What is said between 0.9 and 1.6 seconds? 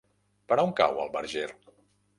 el Verger?